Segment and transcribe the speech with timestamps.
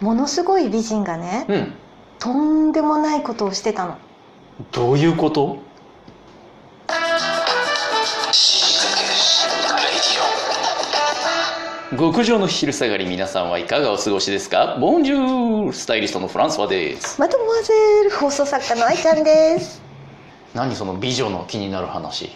[0.00, 1.72] ものすごい美人がねうん。
[2.18, 3.96] とんでもないことをしてたの。
[4.72, 5.58] どういうこと？
[11.96, 14.76] 極上の昼下がり皆さんはいかがお過ごしですか？
[14.80, 17.18] ボンジュールスタイリストのフランスワです。
[17.20, 17.72] マドモアゼ
[18.04, 19.80] ル放送作家の愛ちゃんです。
[20.54, 22.30] 何その美女の気になる話？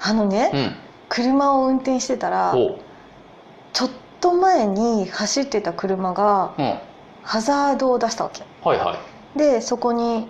[0.00, 0.76] あのね、うん。
[1.08, 3.90] 車を運転してたらちょっ
[4.20, 6.78] と前に走ってた車がうん
[7.22, 8.42] ハザードを出したわけ。
[8.62, 8.98] はいは
[9.34, 9.38] い。
[9.38, 10.28] でそこに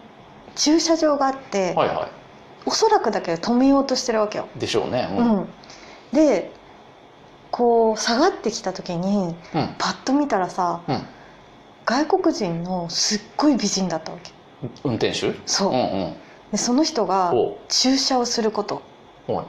[0.56, 2.08] 駐車場があって、はいは
[2.66, 5.08] おそらくだけど止めようとしてるわけよ、いでしょうね。
[5.12, 5.26] ううん。
[5.40, 5.48] ん
[6.12, 6.50] で
[7.50, 9.74] こう下がってきた時にうん。
[9.78, 11.02] パッと見たらさうん。
[11.86, 14.32] 外国人のすっごい美人だったわけ。
[14.84, 15.34] 運転手？
[15.46, 16.14] そう、うんうん。
[16.52, 17.32] でその人が
[17.68, 18.82] 駐車をすること。
[19.26, 19.45] おい。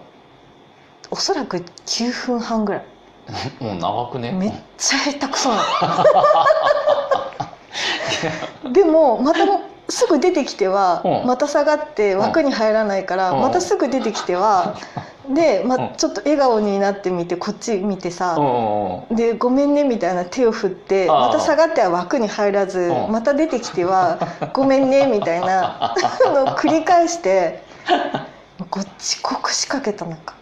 [1.12, 2.86] おそらく9分半ぐらい。
[3.60, 4.32] もう長くね。
[4.32, 5.62] めっちゃ下手くそなの
[8.72, 9.40] でもまた
[9.90, 11.28] すぐ出てきてはうん。
[11.28, 13.42] また下がって枠に入らないからうん。
[13.42, 14.76] またすぐ出てきては
[15.30, 15.90] で、まうん。
[15.98, 18.38] ちょっと笑顔になってみてこっち見てさ
[19.12, 23.12] で「ごめんね」みたいな手を振ってまた下がっては枠に入らずうん。
[23.12, 24.18] また出てきては
[24.54, 27.64] 「ごめんね」みたいなのを繰り返して
[28.70, 30.36] こう遅刻しかけたなんか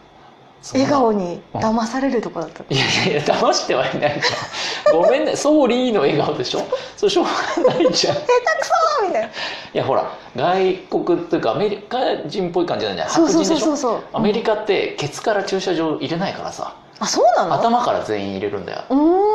[0.73, 2.63] 笑顔に騙されるとこだった。
[2.69, 4.21] いやいや騙してはいない。
[4.21, 5.35] じゃんごめんね。
[5.35, 6.61] ソーリーの笑顔でしょ？
[6.97, 7.23] それしょう
[7.63, 8.15] がないじゃん。
[8.15, 8.27] い下手
[8.61, 9.29] くそみたいな。
[9.73, 13.13] やほら外国っていうかアメリカ人っぽい感じなんじゃない？
[13.13, 13.55] 白人でしょ？
[13.55, 16.75] そうそうそうアメリカってケツから駐車場入れないからさ。
[16.99, 17.53] あそうなの？
[17.53, 18.79] 頭から全員入れるんだよ。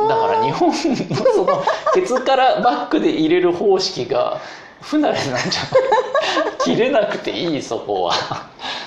[0.09, 0.89] だから日本のそ
[1.45, 1.65] の
[1.95, 4.39] ケツからバックで入れる方式が
[4.83, 5.45] 不慣れなんじゃない？
[6.63, 8.13] 切れなくていいそこは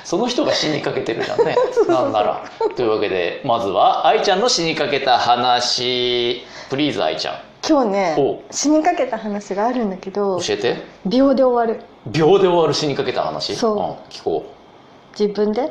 [0.07, 1.53] その人が死にかけてるじゃんね。
[1.89, 2.41] なんなら。
[2.77, 6.43] というわけでまずは愛ちゃんの死にかけた話。
[6.69, 7.35] プリーズ愛ちゃん。
[7.67, 10.77] 今日ねお死にかけた話があるんだけど教えて。
[11.05, 11.83] 秒で終わる。
[12.05, 13.53] 秒で終わる死にかけた話？
[13.57, 15.19] そうん聞こう。
[15.19, 15.69] 自分で？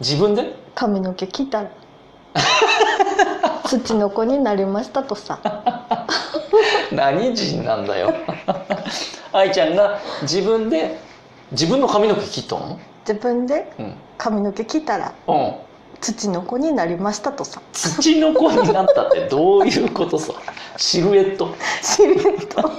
[0.00, 0.54] 自分で？
[0.74, 1.68] 髪の毛切ったら。
[3.68, 5.38] 土の子になりましたとさ。
[6.92, 8.14] 何人なんだよ。
[9.34, 10.98] 愛ちゃんが自分で
[11.50, 12.78] 自分の髪の毛切ったの？
[13.06, 15.54] 自分でうん、髪の毛切ったらうん、
[16.00, 17.60] 土の子になりましたとさ。
[17.72, 20.32] 土の子になったってどういうことさ？
[20.76, 21.48] シルエット。
[21.82, 22.70] シルエット。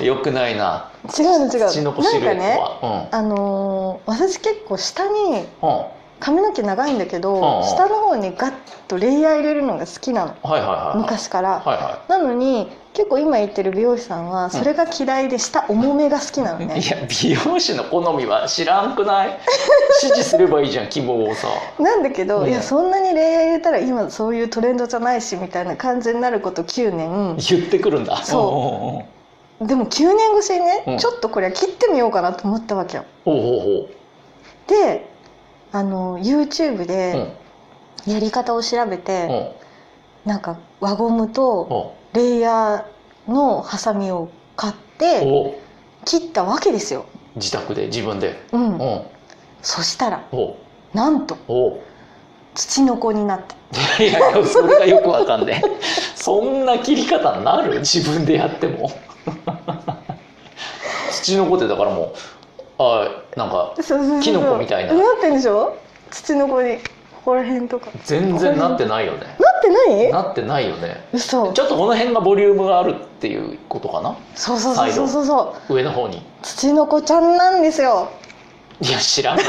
[0.04, 0.90] よくないな。
[1.18, 1.68] 違うの違う。
[1.70, 5.68] 土の子シルエットねは、あのー私結構下にうん。
[5.68, 5.84] うん
[6.20, 7.58] 髪の毛長いんだけど、うん。
[7.58, 8.52] うん下の方にガッ
[8.88, 10.34] とレイヤー入れるのが好きなの。
[10.42, 16.78] はいはいはい昔から、はいはなのに結構今言ってる美容師さんはそれが嫌いで下重めが好きなのね。
[16.78, 19.36] い、いや美容師の好みは知らんくない？
[20.00, 21.48] 指示すればいいじゃん希望をさ。
[21.80, 22.48] なんだけど、うん。
[22.48, 27.36] いやそんなにレイヤー入れたら今そういうトレンドじゃないしみたいな感じになること9年。
[27.36, 28.16] 言ってくるんだ。
[28.24, 29.02] そ
[29.60, 30.98] でも9年越しにね、うん。
[30.98, 33.04] ちょっとこれは切ってみようかなと思ったわけよ。
[33.26, 33.60] うんうんほうほう。
[33.60, 33.88] ほ
[34.68, 35.08] で
[35.72, 37.12] あの YouTube ううで
[38.06, 38.12] ん。
[38.12, 40.30] やり方を調べて、うん。
[40.30, 45.54] なんか輪ゴムとおレイヤーのハサミを買ってお。
[46.04, 48.38] 切ったわけですよ、自宅で自分で。
[48.52, 48.78] うん。
[48.78, 49.02] うん。
[49.62, 50.56] そしたらお。
[50.92, 51.80] なんとお。
[52.54, 53.56] 土の子になった
[54.04, 55.68] いやいやそれがよくわかんねえ。
[56.14, 57.80] そんな切り方になる？
[57.80, 58.90] 自分でやっても。
[61.10, 62.14] 土の子ってだからもう
[62.78, 64.92] あなんかそうそうそうキノコみたいな。
[64.94, 65.74] なってんでしょ？
[66.10, 66.82] 土の子にこ
[67.24, 67.88] こら辺とか。
[68.04, 69.20] 全然なってないよね。
[69.40, 70.12] なってない？
[70.12, 71.06] なってないよね。
[71.12, 71.52] 嘘。
[71.52, 74.16] ちょっとこの辺がボリュームがあるっていうことかな？
[74.34, 75.26] そうそうそうそうそう。
[75.26, 76.22] そう上の方に。
[76.42, 78.10] 土の子ちゃんなんですよ。
[78.80, 79.42] いや知らんな。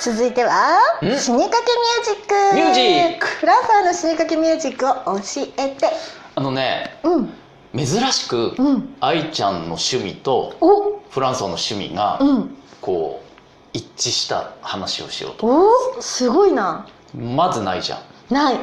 [0.00, 1.18] 続いてはん？
[1.18, 2.56] 死にかけミュージック。
[2.56, 3.26] ミュージック。
[3.26, 5.22] フランサーの死にかけミュージックを教
[5.56, 5.86] えて。
[6.34, 7.32] あのねうん
[7.74, 8.94] 珍しくうん。
[9.00, 11.00] 愛ちゃんの趣味とお。
[11.10, 12.56] フランソワの趣味がうん。
[12.80, 13.28] こう
[13.72, 16.02] 一致した話をしようとお？
[16.02, 16.86] すごいな。
[17.14, 17.96] まずないじゃ
[18.30, 18.34] ん。
[18.34, 18.56] ない。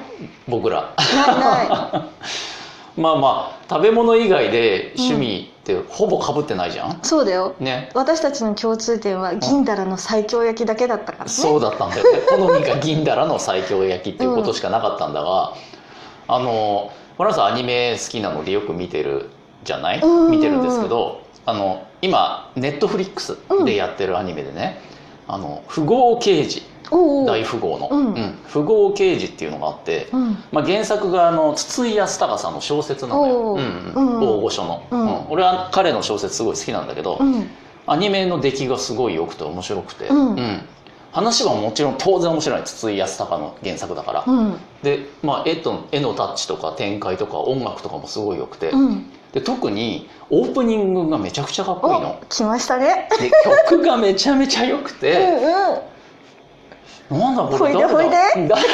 [0.48, 0.94] 僕ら。
[0.98, 2.10] ないな
[2.98, 7.56] まあまあ食べ物以外で趣味ってほぼかぶってないじゃん、いそうだよ。
[7.60, 7.90] ね。
[7.94, 11.32] 私たちの共通点は銀だらの西京焼きだけだったからね。
[11.32, 12.20] そうだったんだよね。
[12.28, 15.54] 好みが銀だらの西京焼きっていうことしかなかったんだが、
[16.28, 19.30] あのフランスはアニメ好きなのでよく見てる
[19.66, 20.10] じゃない、うん。
[20.10, 24.80] うんうん見てるんですけどあの今ネットフリックスでやってるアニメでね
[25.27, 26.63] 「あの富豪刑事。
[26.92, 28.38] 大富豪の、うん。
[28.51, 30.44] 富豪刑事」っていうのがあって、うん。
[30.51, 33.62] まあ、原作があの筒井康隆さんの小説なのよ、おうう。
[33.62, 34.19] んうん。
[34.21, 35.30] 大御所の、うん。
[35.30, 37.48] 俺は彼の小説すごい好きなんだけど、うん。
[37.86, 40.62] アニメの出来がすごい良くて面白くて、うん
[41.12, 42.64] 話はもちろん当然面白い。
[42.64, 44.56] 筒井康隆の原作だから、うん。
[44.84, 49.06] で、まあ、絵と絵のタッチとか展開とか音楽とかもすごい良くて、うん。
[49.34, 52.20] で特にオープニングがめちゃくちゃかっこいいの。
[52.22, 53.10] お来ましたね。
[53.20, 53.32] で
[53.70, 55.12] 曲がめちゃめちゃ良くうんて、
[57.12, 57.20] うん。
[57.20, 58.16] なんだこれほいでほいで。
[58.36, 58.58] 誰だ？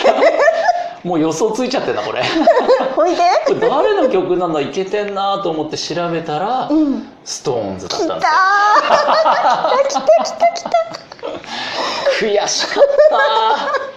[1.04, 2.24] もう予想ついちゃってんなこれ。
[2.96, 3.22] ほいで。
[3.60, 4.60] 誰の曲なの？
[4.60, 7.08] いけてんなと思って調べたら、うん。
[7.24, 8.34] ストーンズだっ来たたんですよ。
[9.84, 11.05] ー 来た来た来た来た
[12.20, 13.96] 悔しかった。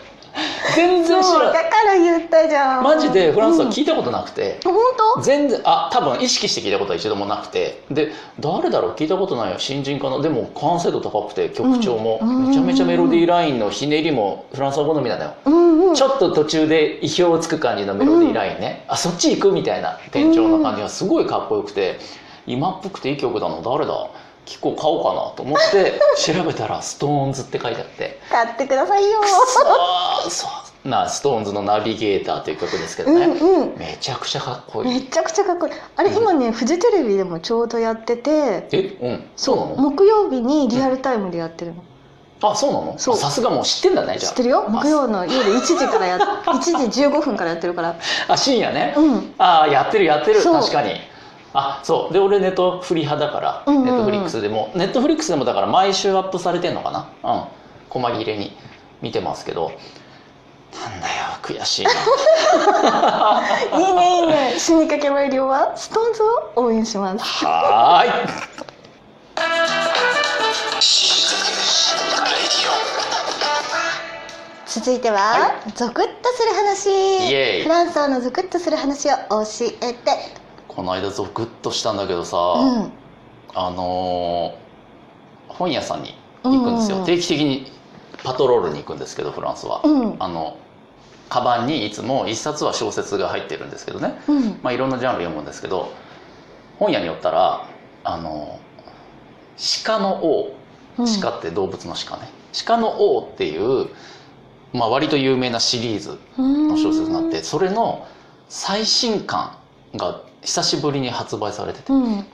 [0.77, 2.85] 全然知らないだから言ったじゃん。
[2.85, 4.75] マジでフランスはうん聞いたことなくて、本
[5.17, 5.21] 当？
[5.23, 7.83] 全然あ多分意識して聞いたことは一度もなくて。
[7.91, 8.93] で誰だろう？
[8.93, 9.59] 聞いたことないよ。
[9.59, 10.21] 新人かな？
[10.21, 12.49] でも完成度高くて曲調も、うん。
[12.49, 15.95] めちゃめちゃメロディーラインのひねりもフランスは好みなのよ、うんうん。
[15.97, 19.53] ちょっと途中で意表をつく感じのメロディーラインね、あそっち行く？
[19.53, 21.99] みたいな転調な感じがすごいかっこよくて。
[22.47, 23.93] 今っぽくていい曲だの誰だ？
[24.49, 28.19] 結構買おうかなと思って 調べたら「SixTONES」って書いてあって。
[28.31, 29.19] 買ってくださいよ。
[29.23, 30.47] そうそ
[30.85, 33.77] うな SixTONES の「NAVIGATOR」という曲ですけどうんね、うん。
[33.77, 34.95] めちゃくちゃかっこいい。
[34.95, 35.73] めちゃくちゃかっこいい。
[35.97, 36.17] あれうん。
[36.17, 38.31] 今ねフジテレビでもちょうどやってて。
[38.73, 39.31] えうん。
[39.37, 41.83] そう木曜日にリアルタイムでやってるの。
[42.41, 42.99] あそうなの？
[42.99, 44.65] さすがもう知ってんだねじゃ知ってるよ。
[44.69, 47.89] 木曜の夜1時からや1 時15分からやってるから。
[48.29, 49.35] ああ深夜ね、うん。
[49.37, 50.43] ああやってるやってる。
[50.43, 50.95] 確かに
[51.55, 52.13] あそう。
[52.13, 53.87] で俺ネットフリ派だから、うんうんうん。
[53.87, 54.71] ネットフリックスでも。
[54.75, 57.09] ネットフリックスでもだから毎週アップされてんのかな？
[57.25, 57.45] うん。
[57.89, 58.57] 細切れに
[59.01, 59.73] 見てますけど。
[60.75, 61.13] なんだよ
[61.43, 61.91] 悔しいな。
[63.79, 64.55] いいねいいね。
[64.59, 65.73] 死にかけの医療は？
[65.75, 67.45] SixTONES を応援します。
[67.45, 68.29] はーい。
[74.67, 76.91] 続いては、はゾクッとする話。
[76.91, 77.63] イエーイ。
[77.63, 79.43] フランスのゾクッとする話を教
[79.83, 79.99] えて
[80.79, 82.93] この間ゾクッとしたんだけどさ、うん。
[83.53, 84.69] あのー
[85.49, 86.15] 本屋さんに
[86.45, 87.73] 行くんですよ、うんうん定期的に
[88.23, 90.17] パトロールに行くんですけどフランスは、うん。
[90.23, 90.57] あの
[91.29, 94.61] カバンにいつも一冊は小説が入ってるんですけどね、うん。
[94.63, 95.93] まあ、いろんなジャンル読むんですけど
[96.79, 97.69] 本屋に寄ったら
[98.05, 98.61] あの
[99.85, 100.57] 鹿の王。
[100.99, 101.21] うん。
[101.21, 102.29] 鹿って動物の鹿ね、
[102.65, 103.89] 鹿の王っていう、
[104.73, 108.07] まあ、割と有名なシリーズの小説があってそれの
[108.49, 109.57] 最新刊
[109.97, 111.93] が久しぶりに発売されてて。
[111.93, 112.27] うん。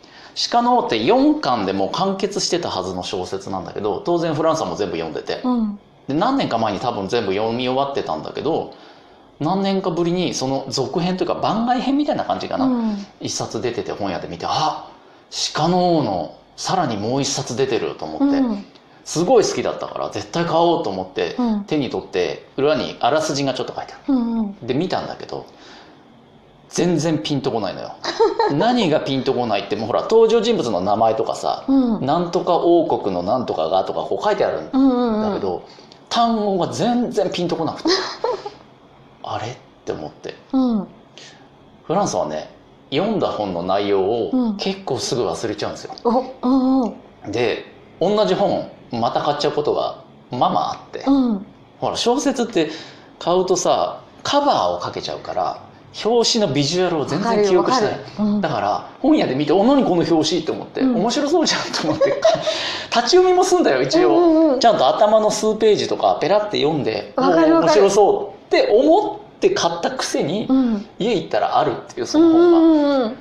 [0.50, 5.40] 鹿の王って4巻でもう完結してたはずの小説なんだけど当然フランスはもう全部読んでて。
[5.44, 5.78] うん。
[6.08, 8.74] で何年か前に多分全部読み終わってたんだけど
[9.40, 13.06] 何年かぶりにその続編というか番外編みたいな感じかな、うん。
[13.20, 14.90] 一冊出てて本屋で見てあ
[15.54, 18.64] 鹿の王のさらにもう一冊出てると思って、うん。
[19.04, 21.64] すごい好きだったから絶対買おうと思ってうん。
[21.64, 24.52] 手に取って裏にあらすじがちょっと書いてあうんうん。
[24.52, 25.46] るで見たんだけど
[26.68, 27.92] 全然ピンとこないのよ。
[28.52, 32.06] 何がピンとこないってもうほら登場人物の名前とかさうん。
[32.06, 35.62] なんとか王国のなんとかがとかこう書いてあるんうんうんだけど、
[36.08, 37.88] 単語が全然ピンとこなくて。
[39.22, 39.46] あれ？
[39.48, 40.34] って思って。
[40.52, 40.88] うん。
[41.84, 42.50] フランスはね
[42.90, 44.00] 読んだ本の内容
[44.32, 44.48] うん。
[44.50, 46.10] を結構すぐ忘れちゃうんですよ、お
[46.42, 46.86] うんう
[47.28, 47.32] ん。
[47.32, 47.64] で
[48.00, 49.96] 同じ本また買っちゃうことが
[50.30, 51.46] まあまああって、うん。
[51.80, 52.70] ほら小説って
[53.18, 55.58] 買うとさカバーをかけちゃうから
[56.04, 57.94] 表紙のビジュアルを全然記憶してない。
[57.94, 58.40] るうん。
[58.40, 60.96] だから本屋で見て「お何この表紙」って思って、うん。
[60.96, 62.20] 面白そうじゃんと思って。
[62.94, 64.60] 立ち読みもすんだよ一応、うんうんうん。
[64.60, 70.86] ちゃんと頭の数ページとかペラって読んで面白そうって思って買ったくせに、うん。
[70.98, 72.58] 家行ったらあるっていうそうんの本が。
[72.58, 73.16] うんうん。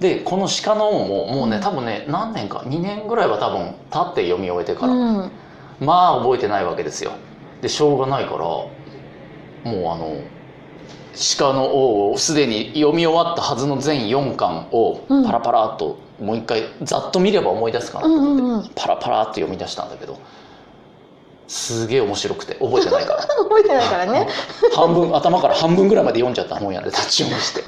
[0.00, 5.30] でこの鹿の王ももうね、うん多分ね何年か2年ぐらいは多分経って読み終えてから、うん。
[5.80, 7.12] まあ覚えてないわけですよ。
[7.62, 8.68] でしょうがないからも
[9.64, 10.16] うあの
[11.38, 15.24] 鹿の王をすでに読み終わったはずの全4巻をうん。
[15.24, 18.70] パラパラっともう一回ざっと見れば思い出すかなと思って、うんうんうん。
[18.74, 20.18] パラパラって読み出したんだけど
[21.48, 23.22] すげえ面白くて覚えてないから。
[23.44, 24.28] 覚えてないからね。
[24.74, 27.62] 半分頭から半分ぐらいまで読んじゃった本屋で立ち読みして。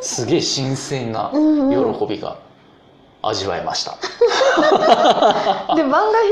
[0.00, 1.94] すげえ新鮮なうんうん。
[1.98, 2.36] 喜びが
[3.22, 3.98] 味わえました、
[5.76, 6.26] で番外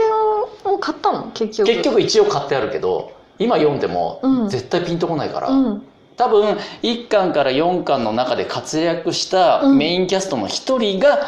[0.65, 1.31] 編を買ったの？
[1.35, 1.67] 結局。
[1.69, 4.49] 結局一応買ってあるけど今読んでもうん。
[4.49, 5.83] 絶対ピンとこないから、うん
[6.19, 9.79] 多分1巻から4巻の中で活躍したうん。
[9.79, 11.21] メインキャストの一人が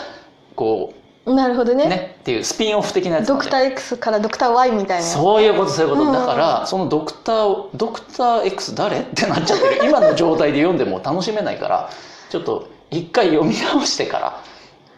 [0.56, 0.92] こ
[1.26, 1.85] なるほどね。
[1.85, 5.06] うねっていうスピンオフ的なやつなんでドクター X からドクター Y みたいな。
[5.06, 6.12] そういうことそういうこと、うん。
[6.12, 9.00] だからそのドクターをドクター X 誰？
[9.00, 9.80] ってなっちゃってる。
[9.85, 11.90] 今の状態で読んでも楽しめないから
[12.30, 14.42] ちょっと一回読み直してから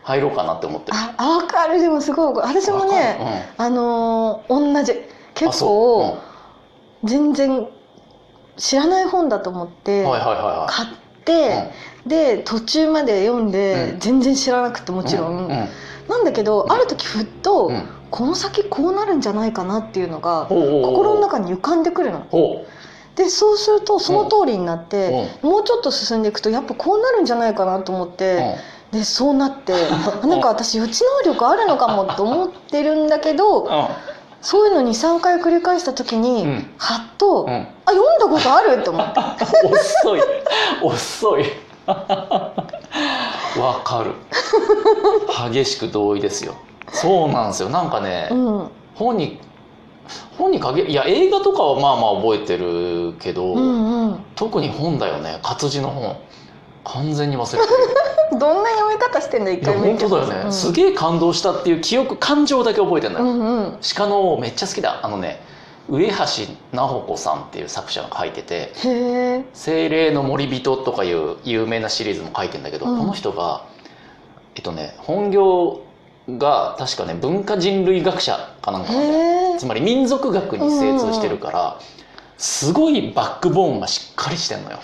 [0.05, 0.97] 入ろうかなって思ってる。
[0.97, 1.81] ああ分かる。
[1.81, 3.27] でもすごい私もねわ
[3.59, 4.95] かあのー同じ。
[5.35, 5.69] 結そう。
[5.69, 6.19] 構
[7.05, 7.69] 全然
[8.57, 10.05] 知らない本だと思って
[10.69, 10.89] 買っ
[11.25, 11.71] て、
[12.07, 14.01] で途中まで読んで、うん。
[14.01, 17.83] 全然知らなくてもちろん、なんだけどある時ふっと、うん。
[18.11, 22.27] この先こうなるんじゃないかなっていうのが心の中に浮かんでくるの。
[22.31, 22.67] ほ
[23.17, 28.57] でそうするとその通りになって、うもうちょっと進んでいくとやっぱこうなるんじゃないかなと思っうて、
[28.91, 29.73] でそうなって
[30.23, 33.69] あなんか私予知能力あるのかもと思ってるんだけどうん
[34.43, 36.71] そういうの23回繰り返した時に、うん。
[36.77, 37.53] はっと、うん。
[37.53, 38.85] うんあ読んだことある？
[38.85, 39.21] と思って。
[39.67, 40.21] 遅い。
[40.83, 41.45] 遅い。
[41.87, 44.13] わかる。
[45.53, 46.55] 激しく同意ですよ。
[46.93, 47.69] そうなんですよ。
[47.71, 48.69] なんかね、うん。
[48.95, 49.41] 本に
[50.39, 54.25] 本に限いや映画とかはまあまあ覚えてるけど、うんうん。
[54.37, 55.39] 特に本だよね。
[55.43, 56.17] 活字の本。
[56.85, 57.65] 完全に忘れてる
[58.39, 59.89] どんな読み方してんだ一回見て。
[60.07, 60.53] 本当だよね、うん。
[60.53, 63.79] すげえ感動したっていう記憶感情だけ覚えてんだよ、うんうん。
[63.97, 65.01] 鹿の王めっちゃ好きだ。
[65.03, 65.41] あのね
[65.89, 66.15] 上橋
[66.73, 72.99] 直子さんっていう作者が書いててへえ「精霊の森人」とかいう有名なシリーズも書いてんだけど、うん。
[72.99, 73.65] この人が
[74.55, 75.81] えっとね本業
[76.29, 79.15] が確かね文化人類学者かなんかなんだよ。
[79.15, 79.59] へえ。
[79.59, 81.79] つまり民族学に精通してるから、
[82.39, 84.79] すごいバックボーンがしっかりしてんのよ。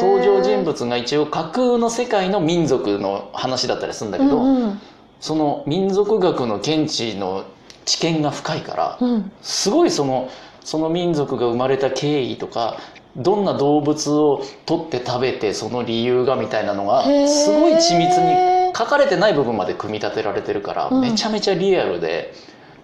[0.00, 4.80] 登場人物が一応架空の世界の民族の話だったりするんだけど、うんうん。
[5.20, 7.44] その民族学の現地の
[7.84, 9.32] 知見が深いからうん。
[9.42, 10.30] すごいその
[10.64, 12.78] その民族が生まれた経緯とか
[13.16, 21.00] どんな動物を取って食べてその理由がみたいなのがすごい緻密に書かれてない部分まで組み立てられてるから、うん。
[21.00, 22.34] めちゃめちゃリアルで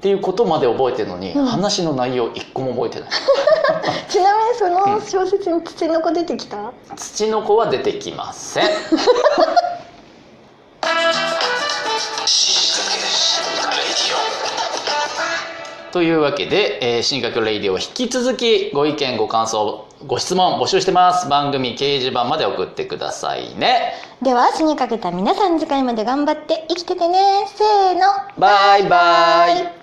[0.03, 1.47] っていうことまで覚えてるのに、うん。
[1.47, 3.11] 話の内容一個も覚えてない。
[4.11, 8.65] ちなみにその小説に土の子出てきた、土の子は出てきません。
[15.93, 21.29] というわけで、えー、新学レイディオ引き続きご意見ご感想ご質問募集してます。
[21.29, 23.93] 番組掲示板まで送ってくださいね。
[24.21, 27.47] では死にかけた皆さん次回まで頑張って生きててね。
[27.55, 28.01] せーの。
[28.37, 29.47] バイバ
[29.79, 29.82] イ